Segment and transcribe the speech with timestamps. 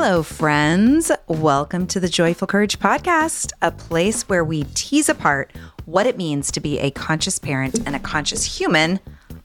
[0.00, 1.10] Hello, friends.
[1.26, 5.50] Welcome to the Joyful Courage Podcast, a place where we tease apart
[5.86, 9.00] what it means to be a conscious parent and a conscious human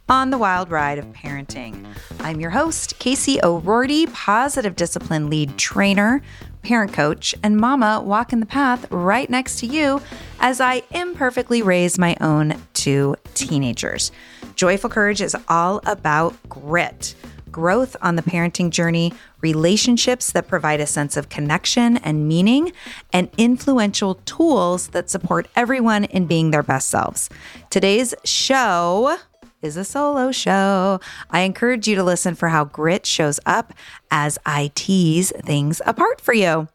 [0.07, 1.87] on the wild ride of parenting.
[2.19, 6.21] I'm your host, Casey O'Rourke, positive discipline lead trainer,
[6.61, 10.03] parent coach, and mama walking the path right next to you
[10.39, 14.11] as I imperfectly raise my own two teenagers.
[14.53, 17.15] Joyful Courage is all about grit
[17.53, 22.73] growth on the parenting journey, relationships that provide a sense of connection and meaning,
[23.13, 27.29] and influential tools that support everyone in being their best selves.
[27.69, 29.17] Today's show
[29.61, 30.99] is a solo show.
[31.31, 33.73] I encourage you to listen for how grit shows up
[34.11, 36.67] as I tease things apart for you.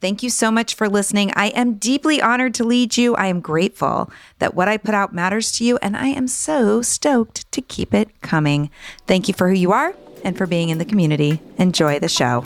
[0.00, 1.32] Thank you so much for listening.
[1.34, 3.14] I am deeply honored to lead you.
[3.14, 6.82] I am grateful that what I put out matters to you, and I am so
[6.82, 8.68] stoked to keep it coming.
[9.06, 11.40] Thank you for who you are and for being in the community.
[11.58, 12.42] Enjoy the show.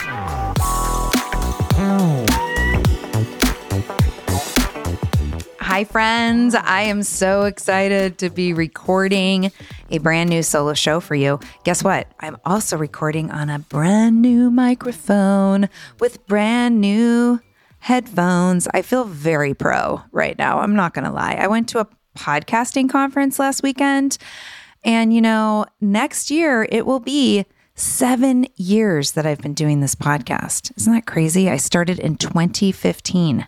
[5.69, 6.55] Hi, friends.
[6.55, 9.51] I am so excited to be recording
[9.91, 11.39] a brand new solo show for you.
[11.63, 12.11] Guess what?
[12.19, 15.69] I'm also recording on a brand new microphone
[15.99, 17.39] with brand new
[17.77, 18.67] headphones.
[18.73, 20.59] I feel very pro right now.
[20.59, 21.35] I'm not going to lie.
[21.35, 21.87] I went to a
[22.17, 24.17] podcasting conference last weekend,
[24.83, 27.45] and you know, next year it will be
[27.79, 30.75] seven years that I've been doing this podcast.
[30.77, 31.49] Isn't that crazy?
[31.49, 33.47] I started in 2015.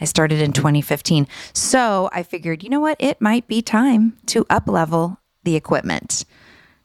[0.00, 1.26] I started in 2015.
[1.52, 2.96] So I figured, you know what?
[3.00, 6.24] It might be time to up level the equipment.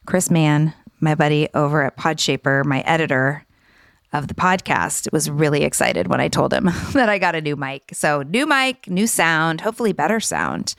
[0.05, 3.45] Chris Mann, my buddy over at Podshaper, my editor
[4.11, 7.55] of the podcast, was really excited when I told him that I got a new
[7.55, 7.91] mic.
[7.93, 10.73] So, new mic, new sound, hopefully better sound.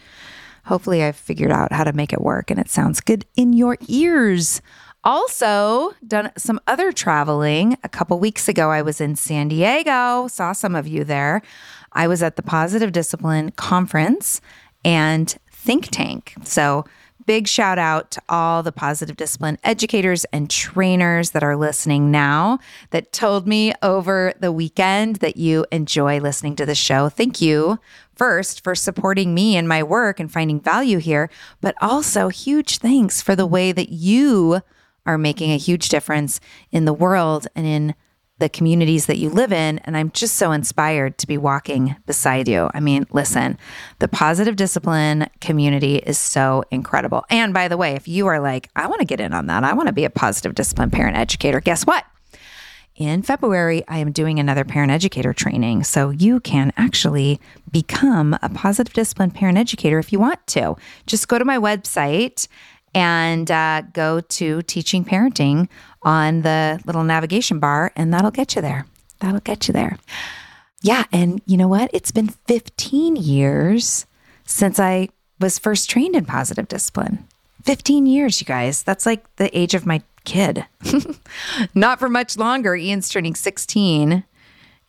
[0.64, 3.78] Hopefully, I've figured out how to make it work and it sounds good in your
[3.88, 4.60] ears.
[5.04, 7.76] Also, done some other traveling.
[7.82, 11.42] A couple weeks ago, I was in San Diego, saw some of you there.
[11.92, 14.41] I was at the Positive Discipline Conference
[14.84, 16.34] and Think Tank.
[16.44, 16.84] So,
[17.26, 22.58] big shout out to all the positive discipline educators and trainers that are listening now
[22.91, 27.08] that told me over the weekend that you enjoy listening to the show.
[27.08, 27.78] Thank you
[28.14, 31.30] first for supporting me and my work and finding value here,
[31.60, 34.62] but also huge thanks for the way that you
[35.06, 36.40] are making a huge difference
[36.70, 37.94] in the world and in
[38.38, 39.78] the communities that you live in.
[39.80, 42.70] And I'm just so inspired to be walking beside you.
[42.74, 43.56] I mean, listen,
[44.00, 47.24] the positive discipline community is so incredible.
[47.30, 49.62] And by the way, if you are like, I want to get in on that,
[49.62, 52.04] I want to be a positive discipline parent educator, guess what?
[52.96, 55.84] In February, I am doing another parent educator training.
[55.84, 60.76] So you can actually become a positive discipline parent educator if you want to.
[61.06, 62.48] Just go to my website
[62.94, 65.69] and uh, go to teaching parenting
[66.03, 68.86] on the little navigation bar, and that'll get you there.
[69.21, 69.98] That'll get you there.
[70.83, 71.04] Yeah.
[71.12, 71.91] And you know what?
[71.92, 74.06] It's been 15 years
[74.44, 75.09] since I
[75.41, 77.27] was first trained in positive discipline.
[77.65, 78.83] 15 years, you guys.
[78.83, 80.66] That's like the age of my kid.
[81.74, 82.74] Not for much longer.
[82.74, 84.24] Ian's turning 16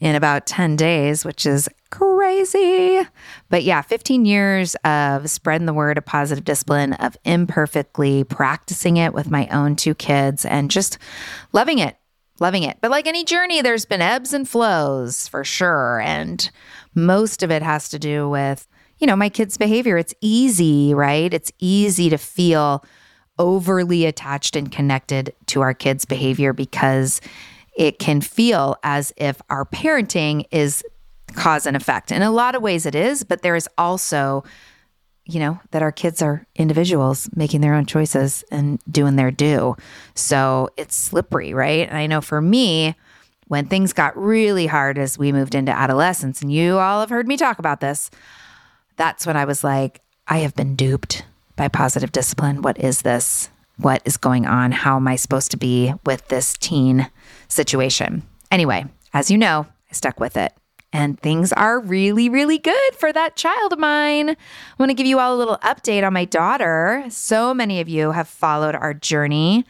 [0.03, 3.01] in about 10 days, which is crazy.
[3.50, 9.13] But yeah, 15 years of spreading the word of positive discipline, of imperfectly practicing it
[9.13, 10.97] with my own two kids and just
[11.53, 11.95] loving it.
[12.41, 12.79] Loving it.
[12.81, 16.01] But like any journey, there's been ebbs and flows for sure.
[16.01, 16.51] And
[16.94, 18.67] most of it has to do with,
[18.97, 19.97] you know, my kids' behavior.
[19.97, 21.33] It's easy, right?
[21.33, 22.83] It's easy to feel
[23.39, 27.21] overly attached and connected to our kids' behavior because
[27.75, 30.83] it can feel as if our parenting is
[31.35, 32.11] cause and effect.
[32.11, 34.43] In a lot of ways, it is, but there is also,
[35.25, 39.75] you know, that our kids are individuals making their own choices and doing their due.
[40.15, 41.87] So it's slippery, right?
[41.87, 42.95] And I know for me,
[43.47, 47.27] when things got really hard as we moved into adolescence, and you all have heard
[47.27, 48.09] me talk about this,
[48.95, 52.61] that's when I was like, I have been duped by positive discipline.
[52.61, 53.49] What is this?
[53.77, 54.71] What is going on?
[54.71, 57.09] How am I supposed to be with this teen
[57.47, 58.23] situation?
[58.51, 60.53] Anyway, as you know, I stuck with it.
[60.95, 64.29] And things are really, really good for that child of mine.
[64.29, 64.35] I
[64.77, 67.03] want to give you all a little update on my daughter.
[67.09, 69.65] So many of you have followed our journey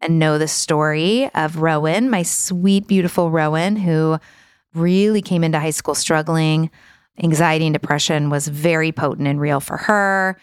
[0.00, 4.18] and know the story of Rowan, my sweet, beautiful Rowan, who
[4.74, 6.70] really came into high school struggling.
[7.22, 10.36] Anxiety and depression was very potent and real for her.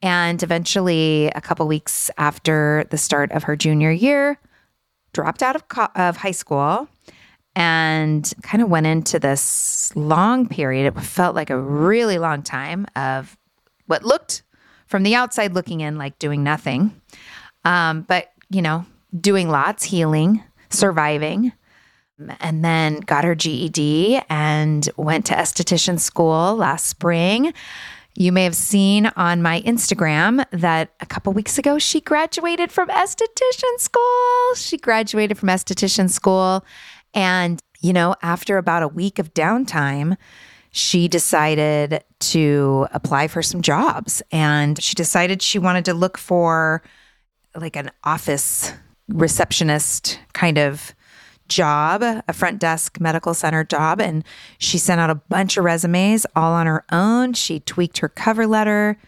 [0.00, 4.38] And eventually, a couple weeks after the start of her junior year,
[5.12, 6.88] dropped out of, co- of high school
[7.56, 10.86] and kind of went into this long period.
[10.86, 13.36] It felt like a really long time of
[13.86, 14.42] what looked
[14.86, 17.00] from the outside looking in like doing nothing.
[17.64, 18.86] Um, but, you know,
[19.18, 21.52] doing lots, healing, surviving,
[22.40, 27.52] and then got her GED and went to esthetician school last spring.
[28.18, 32.88] You may have seen on my Instagram that a couple weeks ago she graduated from
[32.88, 34.54] esthetician school.
[34.56, 36.64] She graduated from esthetician school
[37.14, 40.16] and, you know, after about a week of downtime,
[40.72, 46.82] she decided to apply for some jobs and she decided she wanted to look for
[47.54, 48.72] like an office
[49.06, 50.92] receptionist kind of
[51.48, 54.00] job, a front desk medical center job.
[54.00, 54.24] And
[54.58, 57.32] she sent out a bunch of resumes all on her own.
[57.32, 58.98] She tweaked her cover letter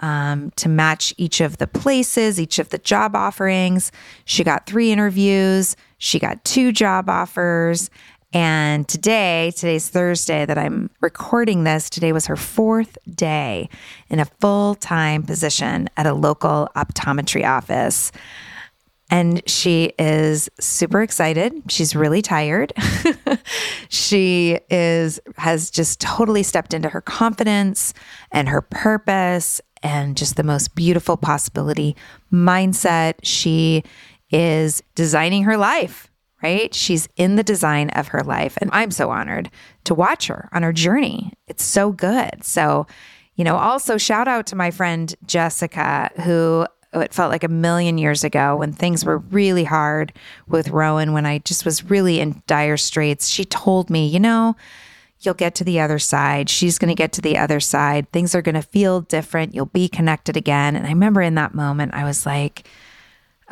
[0.00, 3.90] um, to match each of the places, each of the job offerings.
[4.24, 5.76] She got three interviews.
[5.98, 7.90] She got two job offers.
[8.32, 13.70] And today, today's Thursday that I'm recording this, today was her fourth day
[14.10, 18.12] in a full time position at a local optometry office.
[19.10, 21.54] And she is super excited.
[21.68, 22.74] She's really tired.
[23.88, 27.94] she is has just totally stepped into her confidence
[28.30, 31.96] and her purpose and just the most beautiful possibility
[32.32, 33.14] mindset.
[33.22, 33.82] She
[34.30, 36.10] is designing her life,
[36.42, 36.74] right?
[36.74, 38.58] She's in the design of her life.
[38.60, 39.50] And I'm so honored
[39.84, 41.32] to watch her on her journey.
[41.46, 42.44] It's so good.
[42.44, 42.86] So,
[43.36, 47.98] you know, also shout out to my friend Jessica, who it felt like a million
[47.98, 50.12] years ago when things were really hard
[50.46, 53.28] with Rowan, when I just was really in dire straits.
[53.28, 54.56] She told me, you know,
[55.20, 56.48] you'll get to the other side.
[56.48, 58.10] She's going to get to the other side.
[58.10, 59.54] Things are going to feel different.
[59.54, 60.76] You'll be connected again.
[60.76, 62.66] And I remember in that moment, I was like,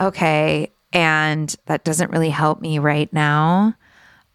[0.01, 0.73] okay.
[0.93, 3.75] And that doesn't really help me right now.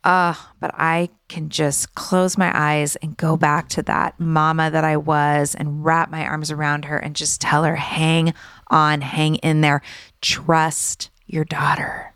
[0.04, 4.84] Uh, but I can just close my eyes and go back to that mama that
[4.84, 8.34] I was and wrap my arms around her and just tell her, hang
[8.70, 9.82] on, hang in there.
[10.22, 12.14] Trust your daughter.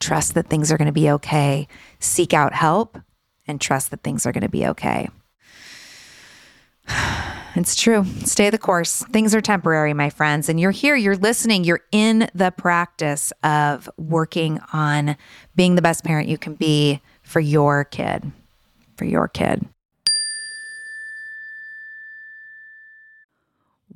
[0.00, 1.66] Trust that things are going to be okay.
[1.98, 2.98] Seek out help
[3.46, 5.08] and trust that things are going to be okay.
[7.58, 8.04] It's true.
[8.24, 9.02] Stay the course.
[9.10, 10.48] Things are temporary, my friends.
[10.48, 15.16] And you're here, you're listening, you're in the practice of working on
[15.56, 18.30] being the best parent you can be for your kid,
[18.96, 19.66] for your kid.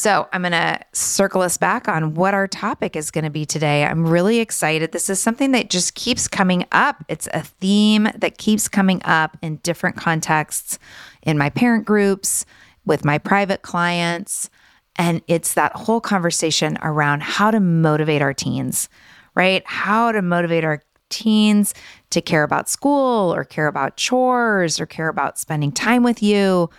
[0.00, 3.44] So, I'm going to circle us back on what our topic is going to be
[3.44, 3.84] today.
[3.84, 4.92] I'm really excited.
[4.92, 7.04] This is something that just keeps coming up.
[7.08, 10.78] It's a theme that keeps coming up in different contexts
[11.20, 12.46] in my parent groups,
[12.86, 14.48] with my private clients.
[14.96, 18.88] And it's that whole conversation around how to motivate our teens,
[19.34, 19.62] right?
[19.66, 20.80] How to motivate our
[21.10, 21.74] teens
[22.08, 26.70] to care about school or care about chores or care about spending time with you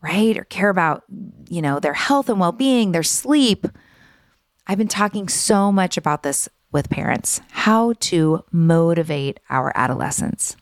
[0.00, 0.36] right?
[0.36, 1.04] Or care about,
[1.48, 3.66] you know, their health and well being, their sleep.
[4.66, 10.56] I've been talking so much about this with parents how to motivate our adolescents.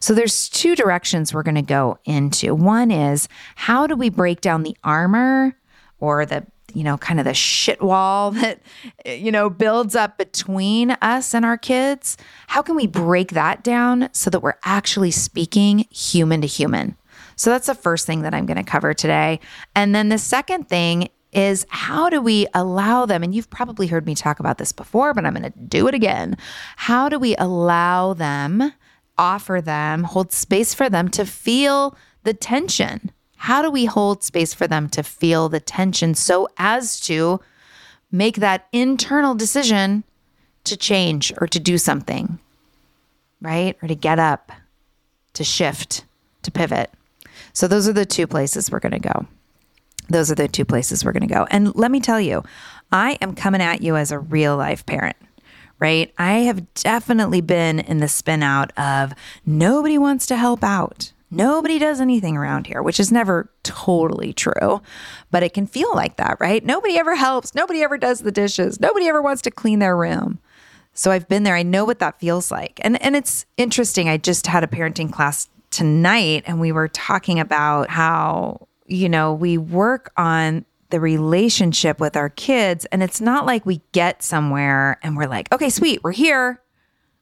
[0.00, 2.54] So there's two directions we're going to go into.
[2.54, 5.56] One is how do we break down the armor
[6.00, 8.60] or the you know kind of the shit wall that
[9.06, 12.16] you know builds up between us and our kids?
[12.48, 16.96] How can we break that down so that we're actually speaking human to human?
[17.38, 19.38] So that's the first thing that I'm going to cover today.
[19.76, 23.22] And then the second thing is how do we allow them?
[23.22, 25.94] And you've probably heard me talk about this before, but I'm going to do it
[25.94, 26.36] again.
[26.76, 28.72] How do we allow them,
[29.16, 33.12] offer them, hold space for them to feel the tension?
[33.36, 37.40] How do we hold space for them to feel the tension so as to
[38.10, 40.02] make that internal decision
[40.64, 42.40] to change or to do something,
[43.40, 43.76] right?
[43.80, 44.50] Or to get up,
[45.34, 46.04] to shift,
[46.42, 46.90] to pivot.
[47.58, 49.26] So those are the two places we're going to go.
[50.08, 51.44] Those are the two places we're going to go.
[51.50, 52.44] And let me tell you,
[52.92, 55.16] I am coming at you as a real life parent
[55.80, 56.12] right?
[56.18, 59.12] I have definitely been in the spin out of
[59.46, 61.12] nobody wants to help out.
[61.30, 64.82] Nobody does anything around here, which is never totally true,
[65.30, 66.64] but it can feel like that, right?
[66.64, 67.54] Nobody ever helps.
[67.54, 68.80] Nobody ever does the dishes.
[68.80, 70.40] Nobody ever wants to clean their room.
[70.94, 71.54] So I've been there.
[71.54, 72.80] I know what that feels like.
[72.82, 74.08] And and it's interesting.
[74.08, 79.34] I just had a parenting class tonight and we were talking about how, you know,
[79.34, 82.84] we work on the relationship with our kids.
[82.86, 86.62] And it's not like we get somewhere and we're like, okay, sweet, we're here.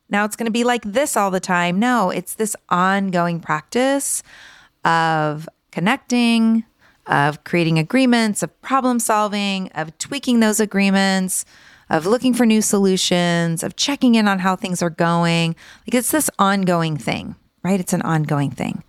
[0.09, 1.81] Now it's going to be like this all the time.
[1.81, 4.23] No, it's this ongoing practice
[4.85, 6.65] of connecting,
[7.07, 11.45] of creating agreements, of problem solving, of tweaking those agreements,
[11.91, 15.57] of looking for new solutions, of checking in on how things are going.
[15.87, 17.35] Like it's this ongoing thing
[17.67, 17.81] right?
[17.81, 18.85] It's an ongoing thing.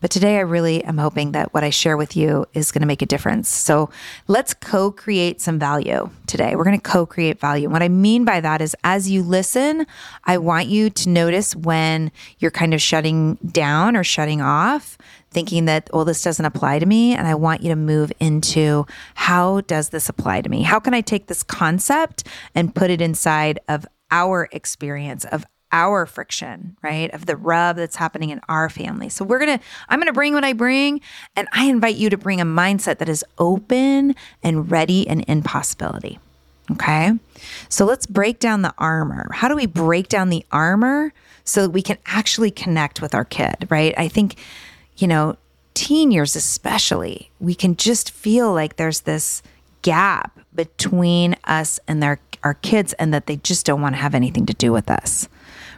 [0.00, 2.86] But today, I really am hoping that what I share with you is going to
[2.86, 3.48] make a difference.
[3.48, 3.90] So
[4.28, 6.54] let's co create some value today.
[6.54, 7.68] We're going to co create value.
[7.68, 9.86] What I mean by that is, as you listen,
[10.24, 14.98] I want you to notice when you're kind of shutting down or shutting off,
[15.30, 17.14] thinking that, well, this doesn't apply to me.
[17.14, 20.62] And I want you to move into how does this apply to me?
[20.62, 22.22] How can I take this concept
[22.54, 27.12] and put it inside of our experience, of our friction, right?
[27.12, 29.08] Of the rub that's happening in our family.
[29.08, 31.00] So we're going to, I'm going to bring what I bring,
[31.36, 35.42] and I invite you to bring a mindset that is open and ready and in
[35.42, 36.18] possibility.
[36.70, 37.12] Okay.
[37.68, 39.30] So let's break down the armor.
[39.32, 41.12] How do we break down the armor
[41.44, 43.94] so that we can actually connect with our kid, right?
[43.96, 44.36] I think,
[44.98, 45.36] you know,
[45.72, 49.42] teen years especially, we can just feel like there's this
[49.80, 54.14] gap between us and their our kids and that they just don't want to have
[54.14, 55.28] anything to do with us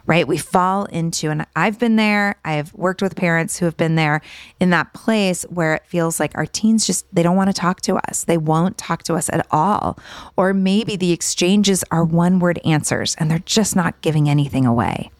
[0.06, 0.26] right?
[0.26, 4.20] We fall into, and I've been there, I've worked with parents who have been there
[4.58, 7.80] in that place where it feels like our teens just, they don't want to talk
[7.82, 8.24] to us.
[8.24, 9.98] They won't talk to us at all.
[10.36, 15.10] Or maybe the exchanges are one word answers and they're just not giving anything away.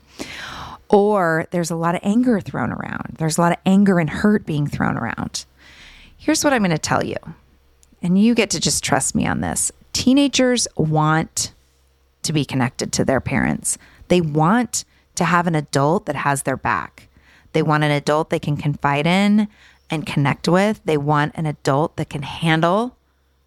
[0.89, 3.17] Or there's a lot of anger thrown around.
[3.19, 5.45] There's a lot of anger and hurt being thrown around.
[6.19, 7.17] Here's what I'm going to tell you,
[8.03, 9.73] and you get to just trust me on this.
[9.95, 11.55] Teenagers want
[12.23, 13.79] to be connected to their parents.
[14.11, 17.09] They want to have an adult that has their back.
[17.53, 19.49] They want an adult they can confide in
[19.89, 20.81] and connect with.
[20.85, 22.97] They want an adult that can handle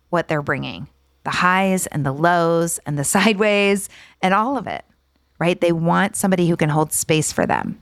[0.09, 0.87] what they're bringing
[1.23, 3.89] the highs and the lows and the sideways
[4.21, 4.83] and all of it,
[5.39, 5.59] right?
[5.59, 7.81] They want somebody who can hold space for them.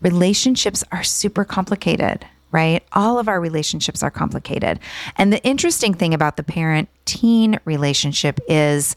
[0.00, 2.82] Relationships are super complicated, right?
[2.92, 4.80] All of our relationships are complicated.
[5.16, 8.96] And the interesting thing about the parent teen relationship is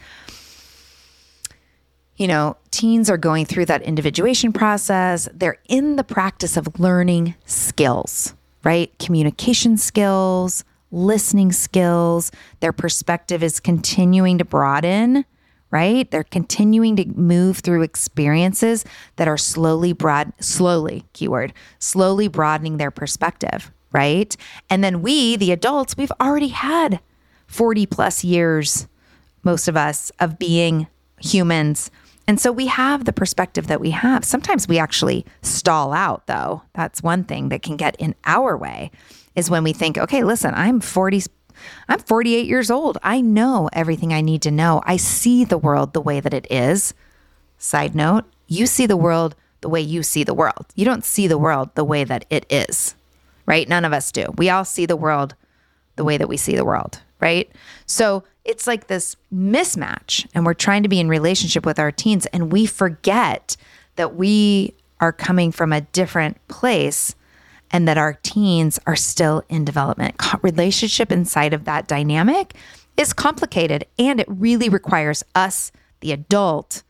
[2.18, 5.30] you know, teens are going through that individuation process.
[5.34, 8.34] They're in the practice of learning skills,
[8.64, 8.92] right?
[8.98, 12.32] Communication skills, listening skills.
[12.60, 15.26] Their perspective is continuing to broaden,
[15.70, 16.10] right?
[16.10, 18.84] They're continuing to move through experiences
[19.18, 24.36] that are slowly broad, slowly, keyword, slowly broadening their perspective, right?
[24.72, 27.00] And then we, the adults, we've already had
[27.46, 28.88] 40 plus years,
[29.44, 30.88] most of us, of being
[31.20, 31.92] humans
[32.28, 34.26] and so we have the perspective that we have.
[34.26, 36.64] Sometimes we actually stall out, though.
[36.74, 38.92] That's one thing that can get in our way
[39.36, 41.24] is when we think, okay, listen, I'm 40,
[41.88, 42.98] I'm 48 years old.
[43.02, 44.82] I know everything I need to know.
[44.86, 46.94] I see the world the way that it is.
[47.58, 50.66] Side note, you see the world the way you see the world.
[50.76, 52.96] You don't see the world the way that it is,
[53.46, 53.68] right?
[53.68, 54.26] None of us do.
[54.38, 55.36] We all see the world
[55.96, 57.52] the way that we see the world, right?
[57.86, 62.26] So it's like this mismatch and we're trying to be in relationship with our teens
[62.28, 63.58] and we forget
[63.98, 67.14] that we are coming from a different place
[67.72, 70.16] and that our teens are still in development.
[70.42, 72.56] Relationship inside of that dynamic
[72.96, 76.84] is complicated and it really requires us, the adult,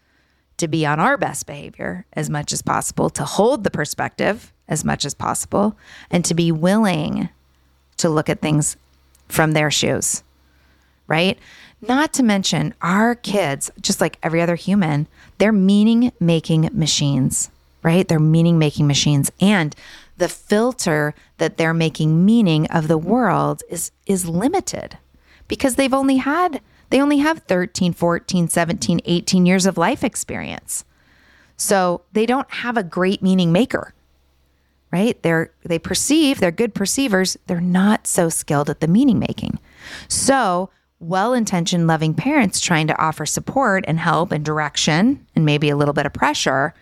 [0.57, 4.83] to be on our best behavior as much as possible, to hold the perspective as
[4.83, 5.77] much as possible,
[6.11, 7.29] and to be willing
[7.97, 8.75] to look at things
[9.27, 10.23] from their shoes
[11.07, 11.37] right?
[11.81, 17.49] Not to mention, our kids, just like every other human, they're meaning making machines,
[17.83, 18.07] right?
[18.07, 19.31] They're meaning making machines.
[19.39, 19.75] And
[20.17, 24.97] the filter that they're making meaning of the world is is limited
[25.47, 30.83] because they've only had they only have 13 14 17 18 years of life experience
[31.55, 33.93] so they don't have a great meaning maker
[34.91, 39.59] right they're they perceive they're good perceivers they're not so skilled at the meaning making
[40.07, 45.69] so well intentioned, loving parents trying to offer support and help and direction and maybe
[45.69, 46.73] a little bit of pressure,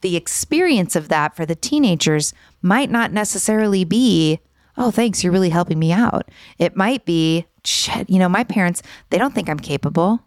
[0.00, 4.40] the experience of that for the teenagers might not necessarily be,
[4.76, 6.30] oh, thanks, you're really helping me out.
[6.58, 10.20] It might be, shit, you know, my parents, they don't think I'm capable.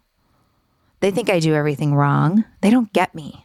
[1.00, 2.44] They think I do everything wrong.
[2.62, 3.44] They don't get me.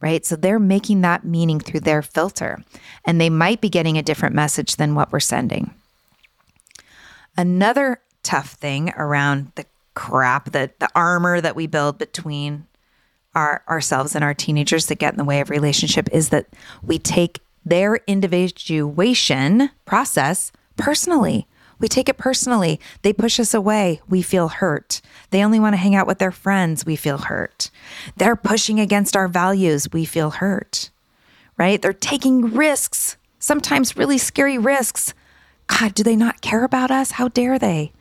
[0.00, 0.24] Right.
[0.24, 2.64] So they're making that meaning through their filter,
[3.04, 5.74] and they might be getting a different message than what we're sending.
[7.36, 12.66] Another tough thing around the crap that the armor that we build between
[13.34, 16.46] our ourselves and our teenagers that get in the way of relationship is that
[16.82, 21.46] we take their individuation process personally.
[21.78, 22.78] We take it personally.
[23.02, 24.00] They push us away.
[24.08, 25.00] We feel hurt.
[25.30, 26.84] They only want to hang out with their friends.
[26.84, 27.70] We feel hurt.
[28.16, 29.88] They're pushing against our values.
[29.92, 30.90] We feel hurt,
[31.56, 31.80] right?
[31.80, 35.14] They're taking risks, sometimes really scary risks.
[35.68, 37.12] God, do they not care about us?
[37.12, 37.92] How dare they?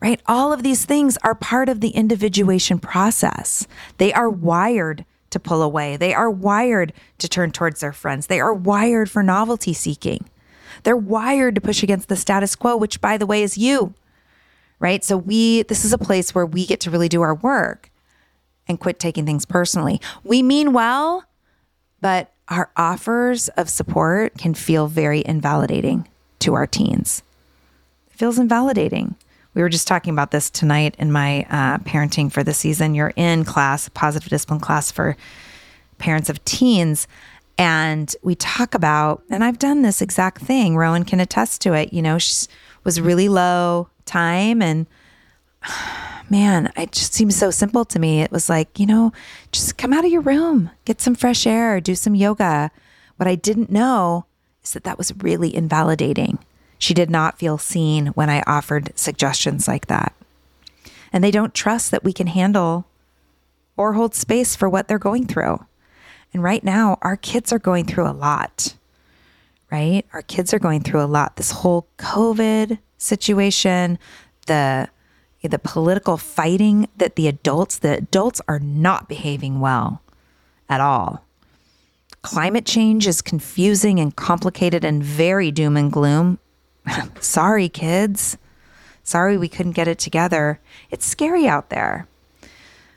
[0.00, 0.20] Right?
[0.26, 3.66] All of these things are part of the individuation process.
[3.98, 8.40] They are wired to pull away, they are wired to turn towards their friends, they
[8.40, 10.28] are wired for novelty seeking.
[10.82, 13.94] They're wired to push against the status quo, which, by the way, is you,
[14.78, 15.02] right?
[15.02, 17.90] So, we, this is a place where we get to really do our work
[18.68, 20.00] and quit taking things personally.
[20.22, 21.24] We mean well,
[22.00, 26.08] but our offers of support can feel very invalidating
[26.40, 27.22] to our teens.
[28.10, 29.16] It feels invalidating.
[29.54, 32.94] We were just talking about this tonight in my uh, parenting for the season.
[32.94, 35.16] You're in class, positive discipline class for
[35.98, 37.06] parents of teens.
[37.56, 40.76] And we talk about, and I've done this exact thing.
[40.76, 41.92] Rowan can attest to it.
[41.92, 42.46] You know, she
[42.82, 44.86] was really low time and
[46.30, 48.22] man, it just seems so simple to me.
[48.22, 49.12] It was like, you know,
[49.52, 52.70] just come out of your room, get some fresh air, do some yoga.
[53.16, 54.26] What I didn't know
[54.64, 56.38] is that that was really invalidating.
[56.78, 60.14] She did not feel seen when I offered suggestions like that.
[61.12, 62.86] And they don't trust that we can handle
[63.76, 65.64] or hold space for what they're going through.
[66.32, 68.74] And right now, our kids are going through a lot,
[69.70, 70.04] right?
[70.12, 71.36] Our kids are going through a lot.
[71.36, 73.98] This whole COVID situation,
[74.46, 74.88] the
[75.42, 80.00] the political fighting that the adults, the adults are not behaving well
[80.70, 81.22] at all.
[82.22, 86.38] Climate change is confusing and complicated and very doom and gloom.
[87.20, 88.36] Sorry, kids.
[89.02, 90.60] Sorry we couldn't get it together.
[90.90, 92.08] It's scary out there.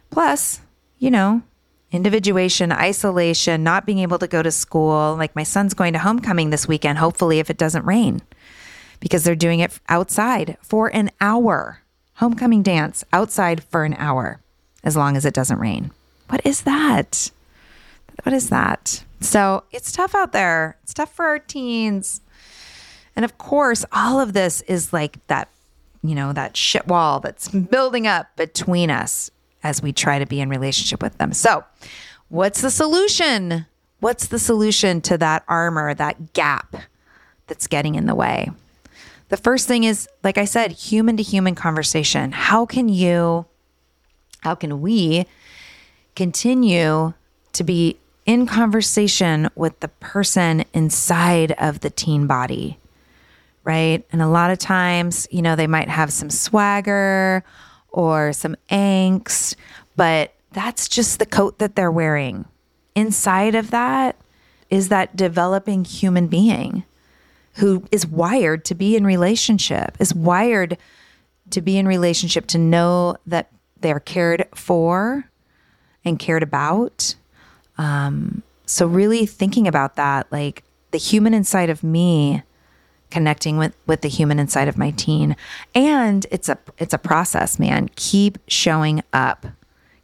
[0.10, 0.62] Plus,
[0.97, 1.41] you know,
[1.91, 5.15] individuation, isolation, not being able to go to school.
[5.17, 8.21] Like my son's going to homecoming this weekend, hopefully, if it doesn't rain,
[9.00, 11.82] because they're doing it outside for an hour.
[12.15, 14.41] Homecoming dance outside for an hour,
[14.84, 15.91] as long as it doesn't rain.
[16.30, 17.32] What is that?
[18.23, 19.04] What is that?
[19.19, 20.78] So it's tough out there.
[20.84, 22.21] It's tough for our teens.
[23.17, 25.49] And of course, all of this is like that,
[26.03, 29.32] you know, that shit wall that's building up between us
[29.63, 31.34] as we try to be in relationship with them.
[31.34, 31.65] So,
[32.30, 33.65] what's the solution?
[34.01, 36.75] What's the solution to that armor, that gap
[37.47, 38.51] that's getting in the way?
[39.30, 42.32] The first thing is, like I said, human to human conversation.
[42.32, 43.47] How can you,
[44.41, 45.25] how can we
[46.15, 47.13] continue
[47.53, 52.77] to be in conversation with the person inside of the teen body?
[53.67, 54.08] Right.
[54.13, 57.43] And a lot of times, you know, they might have some swagger
[57.89, 59.56] or some angst,
[59.97, 62.45] but that's just the coat that they're wearing.
[62.95, 64.15] Inside of that
[64.69, 66.86] is that developing human being
[67.56, 70.77] who is wired to be in relationship, is wired
[71.49, 73.51] to be in relationship, to know that
[73.82, 75.30] they're cared for
[76.06, 77.15] and cared about.
[77.77, 82.43] Um, so, really thinking about that, like the human inside of me
[83.10, 85.36] connecting with with the human inside of my teen.
[85.74, 87.89] And it's a it's a process man.
[87.96, 89.48] Keep showing up.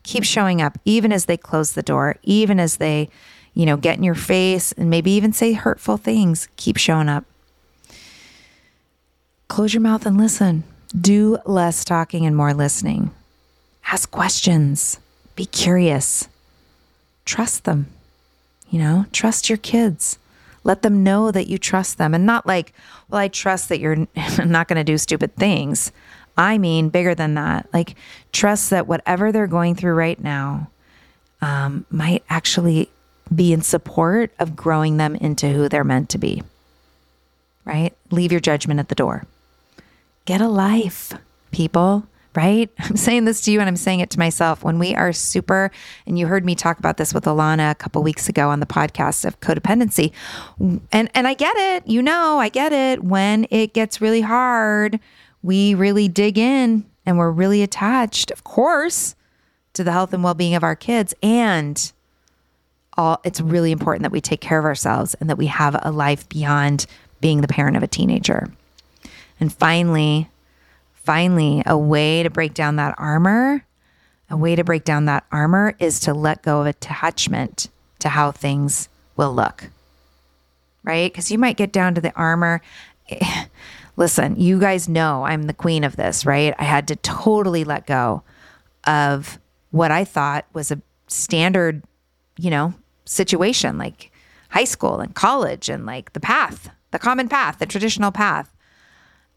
[0.04, 3.10] Keep showing up even as they close the door even as they
[3.54, 7.26] you know get in your face and maybe even say hurtful things keep showing up.
[9.48, 10.64] Close your mouth and listen.
[11.00, 13.12] Do less talking and more listening.
[13.88, 15.00] Ask questions.
[15.36, 16.28] Be curious.
[17.26, 17.88] Trust them.
[18.70, 20.18] You know trust your kids
[20.64, 22.74] let them know that you trust them and not like,
[23.10, 24.08] well, I trust that you're
[24.46, 25.92] not going to do stupid things.
[26.38, 27.68] I mean, bigger than that.
[27.74, 27.96] Like,
[28.32, 30.70] trust that whatever they're going through right now
[31.42, 32.90] um, might actually
[33.34, 36.44] be in support of growing them into who they're meant to be.
[37.66, 37.94] Right?
[38.12, 39.26] Leave your judgment at the door.
[40.26, 41.14] Get a life,
[41.52, 42.70] people right?
[42.80, 44.64] I'm saying this to you and I'm saying it to myself.
[44.64, 45.72] When we are super,
[46.06, 48.66] and you heard me talk about this with Alana a couple weeks ago on the
[48.66, 50.12] podcast of codependency.
[50.92, 53.04] And and I get it, you know, I get it.
[53.04, 55.00] When it gets really hard,
[55.42, 59.16] we really dig in and we're really attached, of course,
[59.74, 61.14] to the health and well-being of our kids.
[61.22, 61.92] And
[62.96, 65.92] all it's really important that we take care of ourselves and that we have a
[65.92, 66.86] life beyond
[67.22, 68.52] being the parent of a teenager.
[69.40, 70.30] And finally,
[71.04, 73.66] finally, a way to break down that armor,
[74.30, 78.32] a way to break down that armor is to let go of attachment to how
[78.32, 79.70] things will look.
[80.84, 81.12] Right?
[81.12, 82.62] Because you might get down to the armor.
[83.96, 86.54] Listen, you guys know I'm the queen of this, right?
[86.58, 88.24] I had to totally let go
[88.86, 89.40] of
[89.72, 91.84] what I thought was a standard,
[92.38, 92.74] you know,
[93.06, 94.12] situation like
[94.50, 98.53] high school and college and like the path, the common path, the traditional path.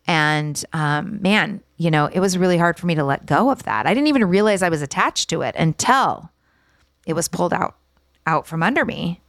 [0.06, 3.64] And um, man, you know, it was really hard for me to let go of
[3.64, 3.86] that.
[3.86, 6.30] I didn't even realize I was attached to it until
[7.06, 7.76] it was pulled out
[8.26, 9.20] out from under me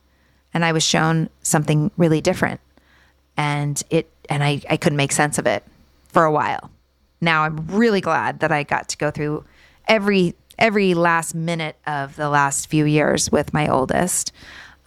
[0.53, 2.59] and I was shown something really different.
[3.35, 5.63] And it and I, I couldn't make sense of it
[6.07, 6.71] for a while.
[7.21, 9.45] Now I'm really glad that I got to go through
[9.87, 14.31] every every last minute of the last few years with my oldest.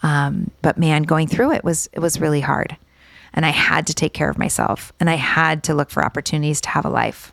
[0.03, 2.77] Um, but man, going through it was it was really hard
[3.33, 6.61] and I had to take care of myself and I had to look for opportunities
[6.63, 7.33] to have a life.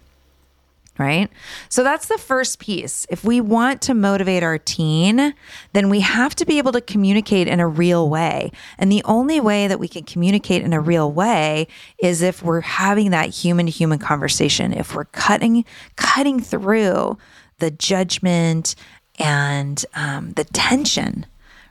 [1.00, 1.30] Right.
[1.70, 3.06] So that's the first piece.
[3.12, 5.36] If we want to motivate our teen,
[5.74, 8.52] then we have to be able to communicate in a real way.
[8.80, 11.68] And the only way that we can communicate in a real way
[12.02, 15.66] is if we're having that human to human conversation, if we're cutting,
[15.98, 17.20] cutting through
[17.60, 18.74] the judgment
[19.20, 21.28] and um, the tension,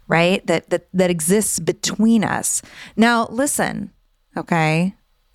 [0.07, 0.47] right?
[0.47, 2.63] That, that, that exists between us.
[2.97, 3.91] Now, listen,
[4.37, 4.95] Okay.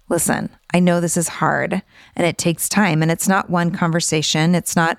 [0.09, 1.81] Listen, I know this is hard
[2.15, 4.55] and it takes time and it's not one conversation.
[4.55, 4.97] It's not,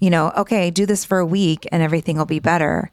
[0.00, 2.90] you know, okay, do this for a week and everything will be better.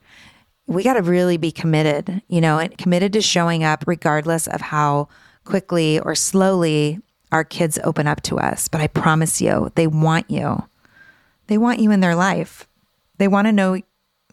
[0.67, 4.61] We got to really be committed, you know, and committed to showing up regardless of
[4.61, 5.07] how
[5.45, 6.99] quickly or slowly
[7.31, 8.67] our kids open up to us.
[8.67, 10.63] But I promise you, they want you.
[11.47, 12.67] They want you in their life.
[13.17, 13.77] They want to know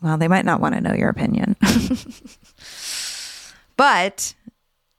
[0.00, 1.56] well, they might not want to know your opinion.
[3.76, 4.34] but,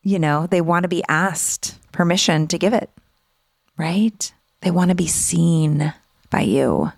[0.04, 2.90] you know, they want to be asked permission to give it,
[3.78, 4.34] right?
[4.62, 5.94] They want to be seen
[6.30, 6.92] by you.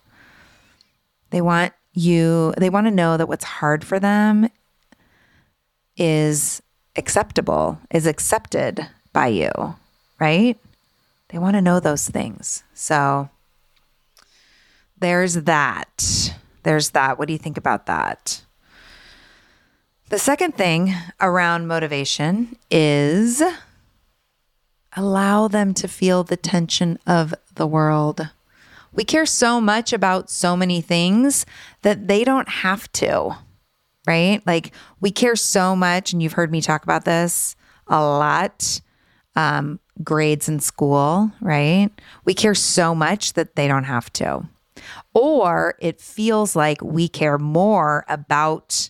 [1.30, 4.50] They want you, they want to know that what's hard for them
[5.98, 6.62] is
[6.96, 9.52] acceptable, is accepted by you,
[10.20, 10.58] right?
[11.30, 12.64] They want to know those things.
[12.74, 13.30] So
[15.00, 16.34] there's that.
[16.64, 17.18] There's that.
[17.18, 18.44] What do you think about that?
[20.12, 23.42] The second thing around motivation is
[24.94, 28.28] allow them to feel the tension of the world.
[28.92, 31.46] We care so much about so many things
[31.84, 33.38] that they don't have to,
[34.06, 34.46] right?
[34.46, 37.56] Like we care so much, and you've heard me talk about this
[37.88, 38.82] a lot.
[39.38, 41.90] Um, grades in school, right?
[42.26, 44.44] We care so much that they don't have to.
[45.14, 48.90] Or it feels like we care more about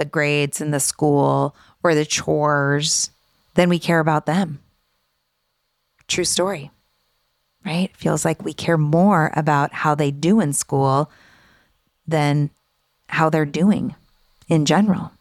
[0.00, 3.10] the grades in the school or the chores
[3.54, 4.58] than we care about them.
[6.08, 6.70] True story,
[7.66, 7.94] right?
[7.94, 11.10] Feels like we care more about how they do in school
[12.06, 12.48] than
[13.10, 13.94] how they're doing
[14.48, 15.12] in general,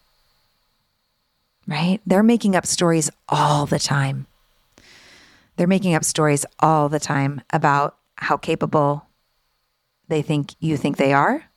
[1.67, 1.99] right?
[2.05, 4.27] They're making up stories all the time.
[5.57, 9.05] They're making up stories all the time about how capable
[10.07, 11.48] they think you think they are.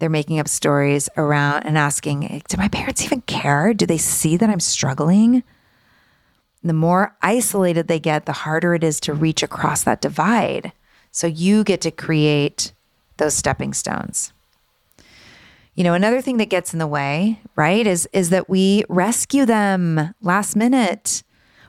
[0.00, 3.72] They're making up stories around and asking, Do my parents even care?
[3.72, 5.44] Do they see that I'm struggling?
[6.64, 10.72] The more isolated they get, the harder it is to reach across that divide.
[11.12, 12.72] So you get to create
[13.16, 14.32] those stepping stones.
[15.74, 19.46] You know, another thing that gets in the way, right, is is that we rescue
[19.46, 21.22] them last minute.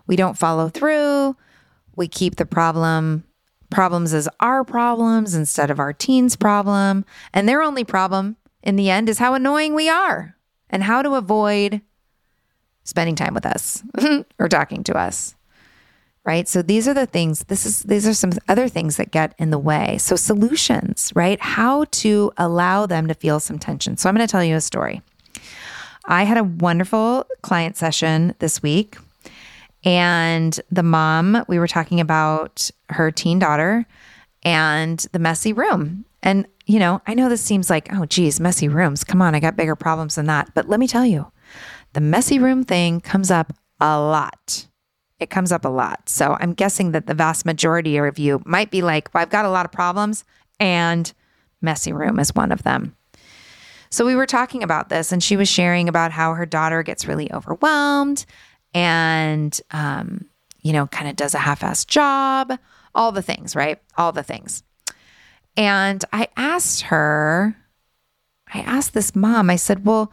[0.07, 1.35] We don't follow through
[1.95, 3.23] we keep the problem
[3.71, 7.05] problems as our problems instead of our teens' problem.
[7.33, 10.35] And their only problem in the end is how annoying we are
[10.69, 11.81] and how to avoid
[12.83, 13.83] spending time with us
[14.39, 15.35] or talking to us.
[16.23, 16.47] Right?
[16.47, 19.49] So these are the things, this is these are some other things that get in
[19.49, 19.97] the way.
[19.97, 21.41] So solutions, right?
[21.41, 23.97] How to allow them to feel some tension.
[23.97, 25.01] So I'm going to tell you a story.
[26.05, 28.97] I had a wonderful client session this week
[29.83, 33.85] and the mom, we were talking about her teen daughter
[34.43, 36.05] and the messy room.
[36.23, 39.03] And, you know, I know this seems like, oh, geez, messy rooms.
[39.03, 40.53] Come on, I got bigger problems than that.
[40.53, 41.31] But let me tell you,
[41.93, 44.67] the messy room thing comes up a lot.
[45.19, 46.09] It comes up a lot.
[46.09, 49.45] So I'm guessing that the vast majority of you might be like, well, I've got
[49.45, 50.23] a lot of problems,
[50.59, 51.11] and
[51.61, 52.95] messy room is one of them.
[53.89, 57.07] So we were talking about this, and she was sharing about how her daughter gets
[57.07, 58.25] really overwhelmed
[58.73, 60.25] and, um,
[60.61, 62.57] you know, kind of does a half assed job,
[62.93, 63.79] all the things, right?
[63.97, 64.63] All the things.
[65.57, 67.55] And I asked her,
[68.53, 70.11] I asked this mom, I said, well,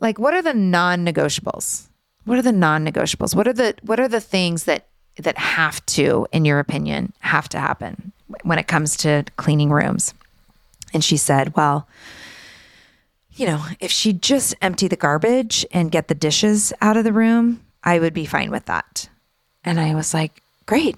[0.00, 1.88] like, what are the non negotiables?
[2.24, 3.34] What are the non negotiables?
[3.34, 4.86] What are the, what are the things that,
[5.16, 10.14] that have to, in your opinion, have to happen when it comes to cleaning rooms?
[10.92, 11.88] And she said, well,
[13.32, 17.12] you know, if she just empty the garbage and get the dishes out of the
[17.12, 19.08] room, I would be fine with that.
[19.64, 20.96] And I was like, great,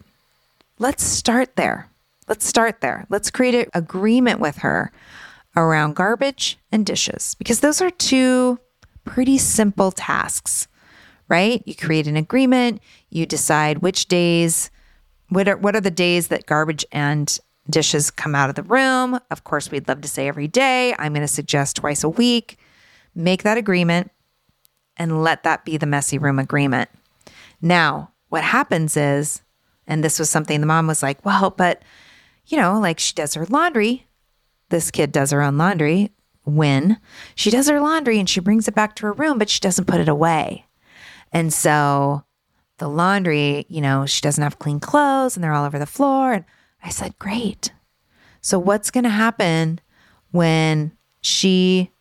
[0.79, 1.89] let's start there.
[2.29, 3.07] Let's start there.
[3.09, 4.93] Let's create an agreement with her
[5.57, 8.59] around garbage and dishes because those are two
[9.05, 10.69] pretty simple tasks,
[11.29, 11.63] right?
[11.67, 14.71] You create an agreement, you decide which days,
[15.29, 19.19] what are, what are the days that garbage and dishes come out of the room.
[19.31, 20.95] Of course, we'd love to say every day.
[20.99, 22.59] I'm going to suggest twice a week.
[23.15, 24.11] Make that agreement
[24.97, 26.91] and let that be the messy room agreement.
[27.61, 29.43] Now, what happens is,
[29.87, 31.83] and this was something the mom was like, well, but,
[32.47, 34.07] you know, like she does her laundry.
[34.69, 36.13] This kid does her own laundry
[36.45, 36.99] when
[37.35, 39.87] she does her laundry and she brings it back to her room, but she doesn't
[39.87, 40.67] put it away.
[41.33, 42.25] And so
[42.79, 46.33] the laundry, you know, she doesn't have clean clothes and they're all over the floor.
[46.33, 46.45] And
[46.83, 47.73] I said, great.
[48.41, 49.79] So what's going to happen
[50.33, 51.92] when she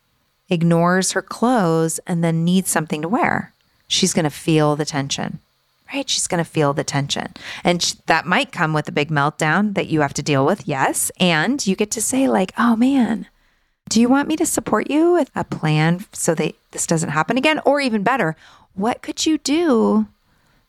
[0.52, 3.54] ignores her clothes and then needs something to wear,
[3.88, 5.40] she's going to feel the tension,
[5.92, 6.08] right?
[6.08, 7.34] She's going to feel the tension.
[7.64, 10.68] And sh- that might come with a big meltdown that you have to deal with.
[10.68, 11.10] Yes.
[11.20, 13.28] And you get to say, like, oh man,
[13.90, 17.38] do you want me to support you with a plan so that this doesn't happen
[17.38, 17.60] again?
[17.66, 18.36] Or even better,
[18.74, 20.06] what could you do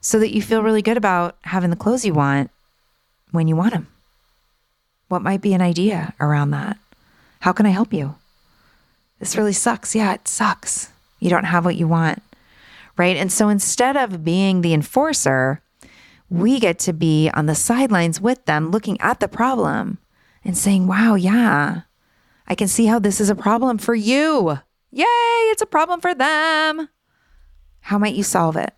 [0.00, 2.50] so that you feel really good about having the clothes you want
[3.32, 3.88] when you want them?
[5.08, 6.78] What might be an idea around that?
[7.40, 8.14] How can I help you?
[9.22, 9.94] This really sucks.
[9.94, 10.90] Yeah, it sucks.
[11.20, 12.20] You don't have what you want.
[12.96, 13.16] Right.
[13.16, 15.62] And so instead of being the enforcer,
[16.28, 19.98] we get to be on the sidelines with them, looking at the problem
[20.44, 21.82] and saying, wow, yeah,
[22.48, 24.58] I can see how this is a problem for you.
[24.90, 26.88] Yay, it's a problem for them.
[27.78, 28.74] How might you solve it?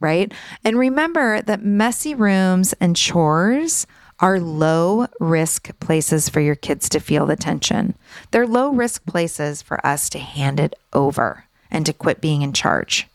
[0.00, 0.34] Right?
[0.64, 3.86] And remember that messy rooms and chores
[4.20, 7.94] are low risk places for your kids to feel the tension.
[8.30, 12.52] They're low risk places for us to hand it over and to quit being in
[12.52, 13.06] charge.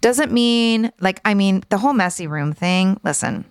[0.00, 3.44] Doesn't mean, like, I mean, the whole messy room thing, listen,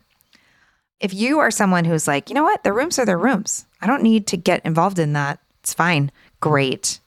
[0.99, 3.87] if you are someone who's like, you know what, the rooms are their rooms, I
[3.87, 5.39] don't need to get involved in that.
[5.61, 6.11] It's fine.
[6.41, 6.99] Great.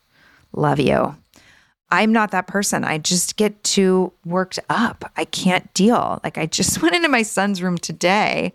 [0.51, 1.15] Love you.
[1.89, 2.83] I'm not that person.
[2.83, 5.11] I just get too worked up.
[5.15, 6.19] I can't deal.
[6.23, 8.53] Like, I just went into my son's room today.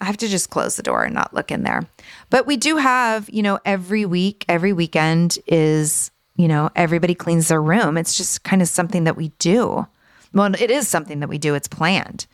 [0.00, 1.86] I have to just close the door and not look in there.
[2.30, 7.48] But we do have, you know, every week, every weekend is, you know, everybody cleans
[7.48, 7.96] their room.
[7.96, 9.86] It's just kind of something that we do.
[10.32, 12.26] Well, it is something that we do, it's planned.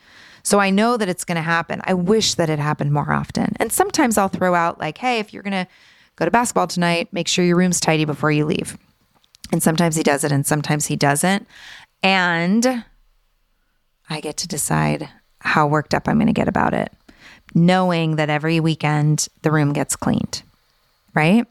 [0.43, 1.81] So I know that it's going to happen.
[1.83, 3.53] I wish that it happened more often.
[3.59, 5.67] And sometimes I'll throw out, like, hey, if you're going to
[6.15, 8.77] go to basketball tonight, make sure your room's tidy before you leave.
[9.51, 11.47] And sometimes he does it and sometimes he doesn't.
[12.01, 12.85] And
[14.09, 16.93] I get to decide how worked up I'm going to get about it,
[17.53, 20.43] knowing that every weekend the room gets cleaned,
[21.13, 21.47] right?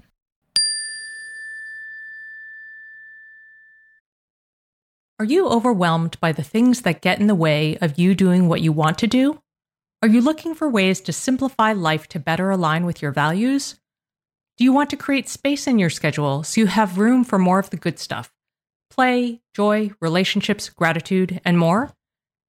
[5.18, 8.60] Are you overwhelmed by the things that get in the way of you doing what
[8.60, 9.40] you want to do?
[10.02, 13.76] Are you looking for ways to simplify life to better align with your values?
[14.58, 17.58] Do you want to create space in your schedule so you have room for more
[17.58, 18.30] of the good stuff?
[18.90, 21.95] Play, joy, relationships, gratitude, and more?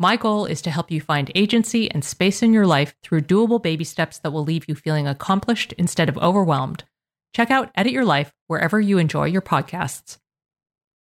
[0.00, 3.60] My goal is to help you find agency and space in your life through doable
[3.60, 6.84] baby steps that will leave you feeling accomplished instead of overwhelmed.
[7.34, 10.18] Check out Edit Your Life wherever you enjoy your podcasts.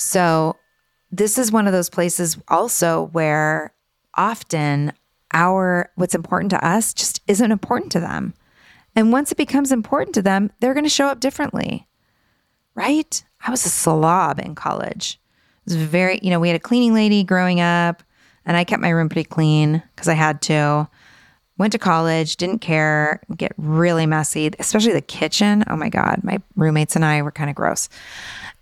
[0.00, 0.56] So,
[1.12, 3.74] this is one of those places also where
[4.14, 4.92] often
[5.32, 8.32] our what's important to us just isn't important to them.
[8.96, 11.86] And once it becomes important to them, they're going to show up differently.
[12.74, 13.22] Right?
[13.44, 15.20] I was a slob in college.
[15.66, 18.02] It was very, you know, we had a cleaning lady growing up,
[18.46, 20.88] and I kept my room pretty clean because I had to.
[21.58, 25.62] Went to college, didn't care, get really messy, especially the kitchen.
[25.68, 27.90] Oh my God, my roommates and I were kind of gross.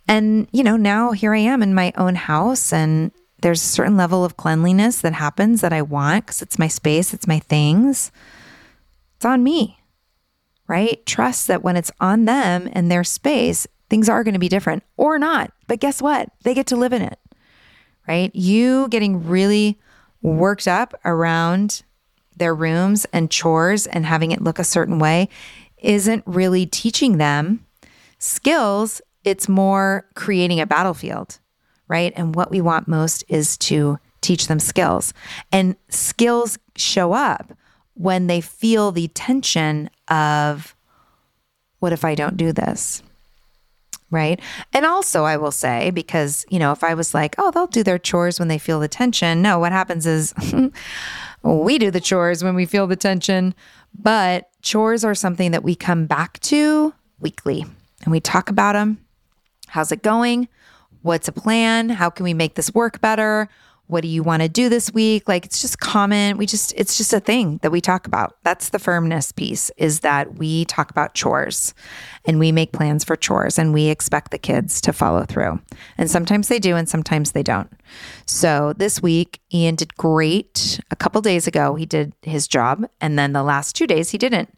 [0.09, 3.97] And, you know, now here I am in my own house and there's a certain
[3.97, 8.11] level of cleanliness that happens that I want because it's my space, it's my things.
[9.17, 9.79] It's on me,
[10.67, 11.05] right?
[11.07, 14.83] Trust that when it's on them and their space, things are going to be different
[14.97, 15.53] or not.
[15.67, 16.31] But guess what?
[16.43, 17.19] They get to live in it,
[18.09, 18.35] right?
[18.35, 19.79] You getting really
[20.23, 21.83] worked up around
[22.37, 25.29] their rooms and chores and having it look a certain way
[25.79, 27.65] isn't really teaching them
[28.19, 31.39] skills it's more creating a battlefield,
[31.89, 32.13] right?
[32.17, 35.13] And what we want most is to teach them skills.
[35.53, 37.53] And skills show up
[37.95, 40.75] when they feel the tension of,
[41.81, 43.03] what if I don't do this?
[44.11, 44.41] Right.
[44.73, 47.83] And also, I will say, because, you know, if I was like, oh, they'll do
[47.83, 49.43] their chores when they feel the tension.
[49.43, 50.33] No, what happens is
[51.43, 53.55] we do the chores when we feel the tension.
[53.95, 57.67] But chores are something that we come back to weekly
[58.05, 58.99] and we talk about them
[59.69, 60.49] How's it going?
[61.03, 61.89] What's a plan?
[61.91, 63.49] How can we make this work better?
[63.89, 65.27] what do you want to do this week?
[65.27, 66.37] Like it's just common.
[66.37, 68.37] We just, it's just a thing that we talk about.
[68.45, 71.75] That's the firmness piece is that we talk about chores
[72.27, 75.61] and we make plans for chores and we expect the kids to follow through.
[75.97, 77.71] And sometimes they do and sometimes they don't.
[78.27, 80.81] So this week, Ian did great.
[80.91, 82.89] A couple days ago, he did his job.
[83.01, 84.55] And then the last two days, he didn't.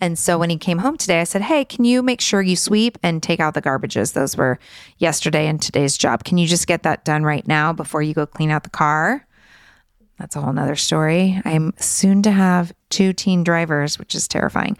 [0.00, 2.56] And so when he came home today, I said, Hey, can you make sure you
[2.56, 4.12] sweep and take out the garbages?
[4.12, 4.58] Those were
[4.98, 6.24] yesterday and today's job.
[6.24, 9.26] Can you just get that done right now before you go clean out the car?
[10.18, 11.40] That's a whole nother story.
[11.44, 14.76] I'm soon to have two teen drivers, which is terrifying.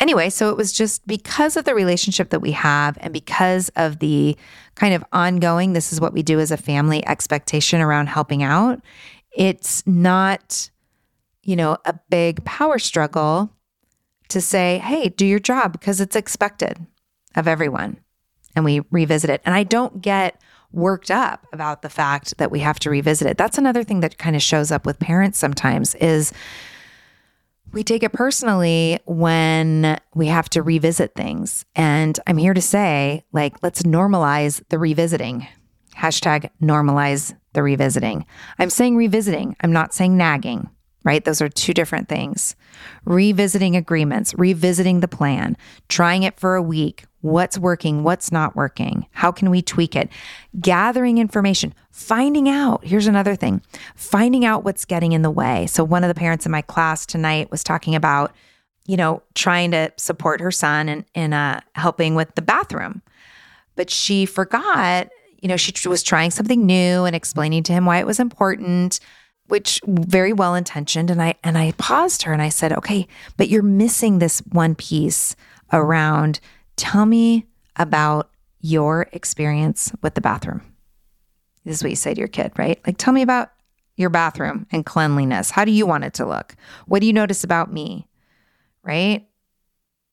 [0.00, 4.00] Anyway, so it was just because of the relationship that we have and because of
[4.00, 4.36] the
[4.74, 8.80] kind of ongoing, this is what we do as a family expectation around helping out.
[9.30, 10.70] It's not,
[11.44, 13.52] you know, a big power struggle
[14.28, 16.86] to say, hey, do your job because it's expected
[17.34, 17.98] of everyone.
[18.54, 19.40] And we revisit it.
[19.44, 20.40] And I don't get
[20.72, 23.38] worked up about the fact that we have to revisit it.
[23.38, 26.32] That's another thing that kind of shows up with parents sometimes is
[27.72, 31.64] we take it personally when we have to revisit things.
[31.74, 35.46] And I'm here to say, like, let's normalize the revisiting.
[35.96, 38.26] Hashtag normalize the revisiting.
[38.58, 40.70] I'm saying revisiting, I'm not saying nagging
[41.04, 41.24] right?
[41.24, 42.56] Those are two different things.
[43.04, 45.56] Revisiting agreements, revisiting the plan,
[45.88, 47.04] trying it for a week.
[47.20, 48.02] What's working?
[48.02, 49.06] What's not working?
[49.12, 50.08] How can we tweak it?
[50.60, 52.84] Gathering information, finding out.
[52.84, 53.62] Here's another thing
[53.94, 55.66] finding out what's getting in the way.
[55.66, 58.32] So, one of the parents in my class tonight was talking about,
[58.86, 63.02] you know, trying to support her son and in, in uh, helping with the bathroom.
[63.76, 65.08] But she forgot,
[65.40, 69.00] you know, she was trying something new and explaining to him why it was important
[69.48, 73.48] which very well intentioned and I and I paused her and I said, "Okay, but
[73.48, 75.36] you're missing this one piece
[75.72, 76.40] around
[76.76, 78.30] tell me about
[78.60, 80.62] your experience with the bathroom."
[81.64, 82.80] This is what you say to your kid, right?
[82.86, 83.50] Like tell me about
[83.96, 85.50] your bathroom and cleanliness.
[85.50, 86.56] How do you want it to look?
[86.86, 88.08] What do you notice about me?
[88.82, 89.28] Right?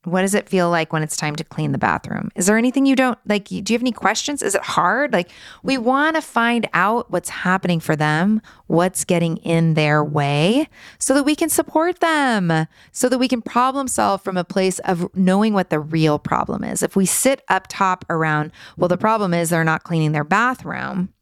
[0.06, 2.32] What does it feel like when it's time to clean the bathroom?
[2.34, 3.50] Is there anything you don't like?
[3.50, 4.42] Do you have any questions?
[4.42, 5.12] Is it hard?
[5.12, 5.30] Like,
[5.62, 10.70] we want to find out what's happening for them, what's getting in their way,
[11.00, 14.80] so that we can support them, so that we can problem solve from a place
[14.80, 16.82] of knowing what the real problem is.
[16.82, 21.14] If we sit up top around, well, the problem is they're not cleaning their bathroom,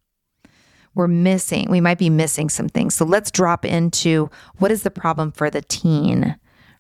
[0.93, 2.93] we're missing, we might be missing some things.
[2.93, 6.38] So let's drop into what is the problem for the teen?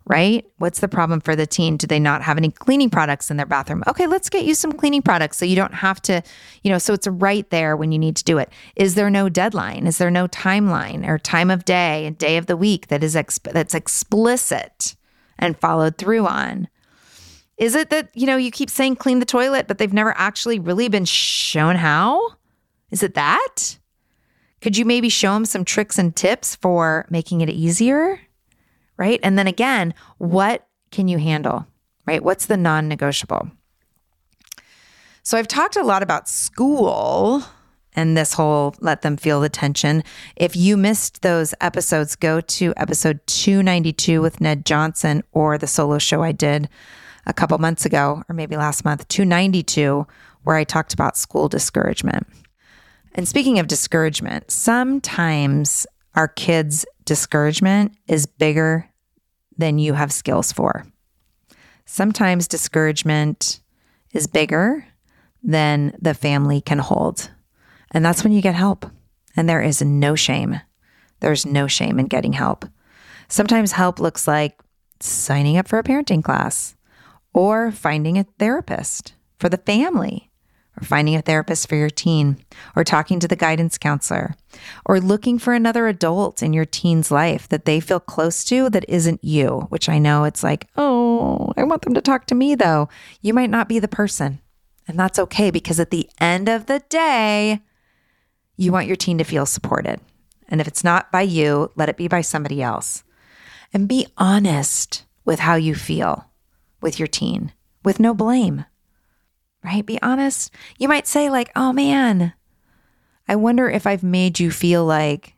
[0.07, 0.45] Right?
[0.57, 1.77] What's the problem for the teen?
[1.77, 3.83] Do they not have any cleaning products in their bathroom?
[3.87, 6.23] Okay, let's get you some cleaning products so you don't have to,
[6.63, 8.49] you know, so it's right there when you need to do it.
[8.75, 9.85] Is there no deadline?
[9.85, 13.15] Is there no timeline or time of day and day of the week that is
[13.15, 14.95] exp- that's explicit
[15.37, 16.67] and followed through on?
[17.57, 20.59] Is it that, you know, you keep saying clean the toilet, but they've never actually
[20.59, 22.35] really been shown how?
[22.91, 23.77] Is it that?
[24.61, 28.19] Could you maybe show them some tricks and tips for making it easier?
[28.97, 29.19] Right?
[29.23, 31.67] And then again, what can you handle,
[32.05, 32.23] right?
[32.23, 33.51] What's the non negotiable?
[35.23, 37.43] So I've talked a lot about school
[37.97, 40.03] and this whole let them feel the tension.
[40.35, 45.97] If you missed those episodes, go to episode 292 with Ned Johnson or the solo
[45.97, 46.69] show I did
[47.25, 50.07] a couple months ago, or maybe last month, 292,
[50.43, 52.25] where I talked about school discouragement.
[53.15, 55.85] And speaking of discouragement, sometimes
[56.15, 58.87] our kids' discouragement is bigger
[59.57, 60.85] than you have skills for.
[61.85, 63.61] Sometimes discouragement
[64.13, 64.85] is bigger
[65.41, 67.31] than the family can hold.
[67.91, 68.85] And that's when you get help.
[69.37, 70.59] And there is no shame.
[71.21, 72.65] There's no shame in getting help.
[73.29, 74.59] Sometimes help looks like
[74.99, 76.75] signing up for a parenting class
[77.33, 80.26] or finding a therapist for the family
[80.79, 82.37] or finding a therapist for your teen,
[82.75, 84.35] or talking to the guidance counselor,
[84.85, 88.85] or looking for another adult in your teen's life that they feel close to that
[88.87, 92.55] isn't you, which I know it's like, oh, I want them to talk to me
[92.55, 92.89] though.
[93.21, 94.39] You might not be the person.
[94.87, 97.61] And that's okay because at the end of the day,
[98.55, 99.99] you want your teen to feel supported.
[100.47, 103.03] And if it's not by you, let it be by somebody else.
[103.73, 106.29] And be honest with how you feel
[106.79, 107.51] with your teen
[107.83, 108.65] with no blame
[109.63, 109.85] right?
[109.85, 110.51] Be honest.
[110.77, 112.33] You might say, like, oh man,
[113.27, 115.33] I wonder if I've made you feel like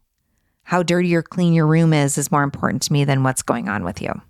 [0.64, 3.68] how dirty or clean your room is is more important to me than what's going
[3.68, 4.22] on with you.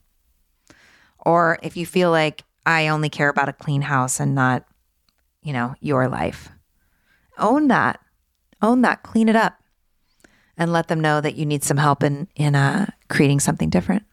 [1.20, 4.66] Or if you feel like I only care about a clean house and not,
[5.42, 6.50] you know, your life.
[7.38, 8.00] Own that.
[8.62, 9.04] Own that.
[9.04, 9.56] Clean it up.
[10.58, 14.04] And let them know that you need some help in in uh, creating something different.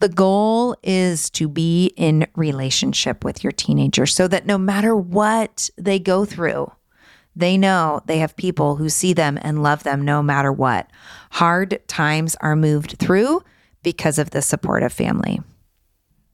[0.00, 5.70] The goal is to be in relationship with your teenager so that no matter what
[5.78, 6.70] they go through,
[7.36, 10.90] They know they have people who see them and love them no matter what.
[11.32, 13.42] Hard times are moved through
[13.82, 15.40] because of the supportive family.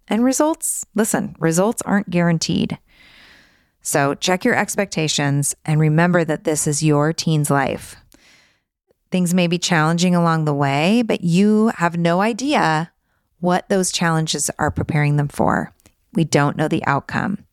[0.09, 2.79] And results, listen, results aren't guaranteed.
[3.81, 7.97] So check your expectations and remember that this is your teen's life.
[9.11, 12.90] Things may be challenging along the way, but you have no idea
[13.41, 15.73] what those challenges are preparing them for.
[16.13, 17.45] We don't know the outcome.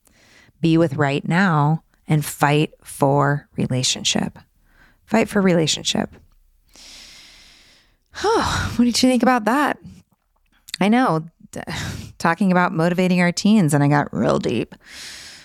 [0.61, 4.39] Be with right now and fight for relationship.
[5.05, 6.11] Fight for relationship.
[8.23, 9.77] Oh, what did you think about that?
[10.79, 11.25] I know,
[12.17, 14.75] talking about motivating our teens, and I got real deep.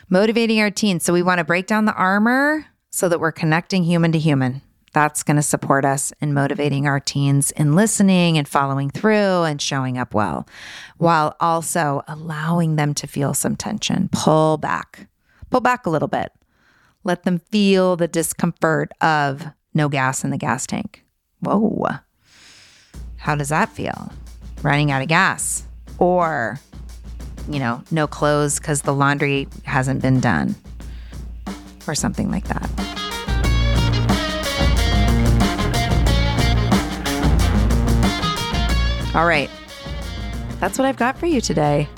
[0.08, 1.04] Motivating our teens.
[1.04, 4.60] So we want to break down the armor so that we're connecting human to human.
[4.92, 9.60] That's going to support us in motivating our teens in listening and following through and
[9.60, 10.46] showing up well,
[10.98, 14.10] while also allowing them to feel some tension.
[14.12, 15.08] Pull back,
[15.50, 16.32] pull back a little bit.
[17.04, 21.04] Let them feel the discomfort of no gas in the gas tank.
[21.40, 21.88] Whoa.
[23.16, 24.12] How does that feel?
[24.62, 25.64] Running out of gas
[25.98, 26.60] or,
[27.48, 30.54] you know, no clothes because the laundry hasn't been done
[31.88, 33.01] or something like that.
[39.14, 39.50] All right.
[40.58, 41.88] That's what I've got for you today.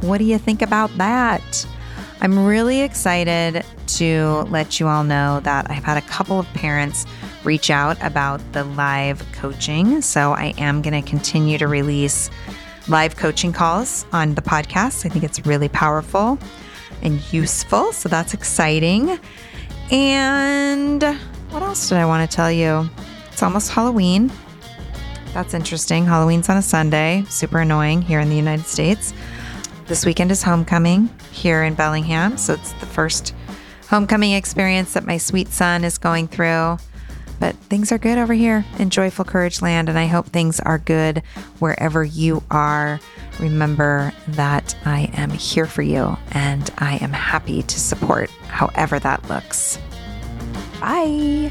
[0.00, 1.66] What do you think about that?
[2.20, 7.06] I'm really excited to let you all know that I've had a couple of parents
[7.44, 10.02] reach out about the live coaching.
[10.02, 12.30] So I am going to continue to release
[12.88, 15.06] live coaching calls on the podcast.
[15.06, 16.38] I think it's really powerful
[17.02, 17.92] and useful.
[17.92, 19.18] So that's exciting.
[19.90, 21.02] And
[21.50, 22.88] what else did I want to tell you?
[23.30, 24.32] It's almost Halloween.
[25.32, 26.04] That's interesting.
[26.06, 27.24] Halloween's on a Sunday.
[27.28, 29.14] Super annoying here in the United States.
[29.86, 32.36] This weekend is homecoming here in Bellingham.
[32.36, 33.34] So it's the first
[33.88, 36.78] homecoming experience that my sweet son is going through.
[37.38, 39.88] But things are good over here in Joyful Courage Land.
[39.88, 41.22] And I hope things are good
[41.58, 43.00] wherever you are.
[43.38, 49.28] Remember that I am here for you and I am happy to support however that
[49.28, 49.78] looks.
[50.80, 51.50] Bye.